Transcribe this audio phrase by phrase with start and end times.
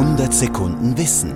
[0.00, 1.34] 100 Sekunden Wissen.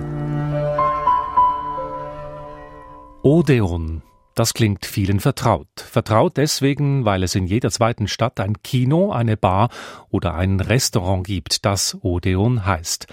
[3.21, 4.01] Odeon.
[4.33, 5.67] Das klingt vielen vertraut.
[5.75, 9.69] Vertraut deswegen, weil es in jeder zweiten Stadt ein Kino, eine Bar
[10.09, 13.05] oder ein Restaurant gibt, das Odeon heißt.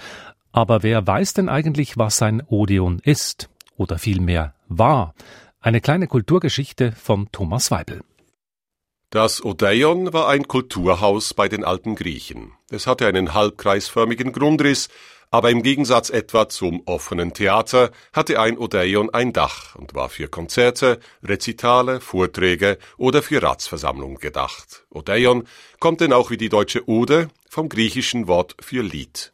[0.51, 3.47] Aber wer weiß denn eigentlich, was ein Odeon ist?
[3.77, 5.13] Oder vielmehr war?
[5.61, 8.01] Eine kleine Kulturgeschichte von Thomas Weibel.
[9.13, 12.53] Das Odeion war ein Kulturhaus bei den alten Griechen.
[12.71, 14.89] Es hatte einen halbkreisförmigen Grundriss,
[15.29, 20.29] aber im Gegensatz etwa zum offenen Theater hatte ein Odeion ein Dach und war für
[20.29, 24.87] Konzerte, Rezitale, Vorträge oder für Ratsversammlungen gedacht.
[24.89, 25.43] Odeion
[25.79, 29.31] kommt denn auch wie die deutsche Ode vom griechischen Wort für Lied.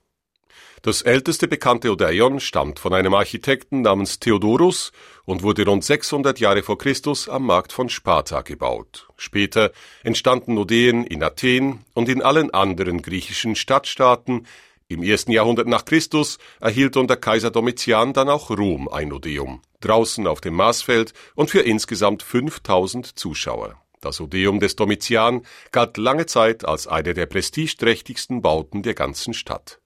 [0.81, 4.93] Das älteste bekannte Odeion stammt von einem Architekten namens Theodorus
[5.25, 9.09] und wurde rund 600 Jahre vor Christus am Markt von Sparta gebaut.
[9.17, 9.71] Später
[10.03, 14.47] entstanden Odeen in Athen und in allen anderen griechischen Stadtstaaten.
[14.87, 20.25] Im ersten Jahrhundert nach Christus erhielt unter Kaiser Domitian dann auch Rom ein Odeum, draußen
[20.27, 23.75] auf dem Marsfeld und für insgesamt 5000 Zuschauer.
[23.99, 29.79] Das Odeum des Domitian galt lange Zeit als eine der prestigeträchtigsten Bauten der ganzen Stadt.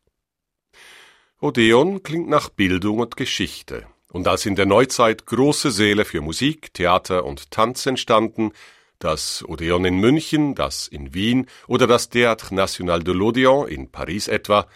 [1.43, 3.85] Odeon klingt nach Bildung und Geschichte.
[4.13, 8.53] Und als in der Neuzeit große Säle für Musik, Theater und Tanz entstanden,
[8.97, 14.29] das Odeon in München, das in Wien oder das Théâtre National de l'Odéon in Paris
[14.29, 14.67] etwa,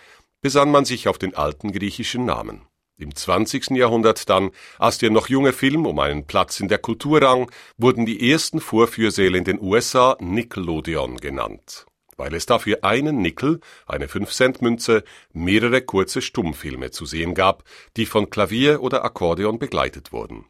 [0.41, 2.63] besann man sich auf den alten griechischen Namen.
[2.97, 3.69] Im 20.
[3.69, 8.05] Jahrhundert dann, als der noch junge Film um einen Platz in der Kultur rang, wurden
[8.05, 11.85] die ersten Vorführsäle in den USA Nickelodeon genannt
[12.17, 17.63] weil es dafür einen Nickel, eine 5-Cent-Münze, mehrere kurze Stummfilme zu sehen gab,
[17.95, 20.45] die von Klavier oder Akkordeon begleitet wurden.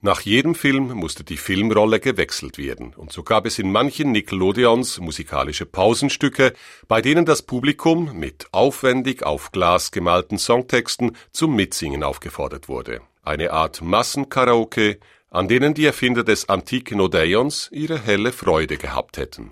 [0.00, 5.00] Nach jedem Film musste die Filmrolle gewechselt werden, und so gab es in manchen Nickelodeons
[5.00, 6.52] musikalische Pausenstücke,
[6.86, 13.00] bei denen das Publikum mit aufwendig auf Glas gemalten Songtexten zum Mitsingen aufgefordert wurde.
[13.24, 19.50] Eine Art Massenkaraoke, an denen die Erfinder des antiken Odeons ihre helle Freude gehabt hätten.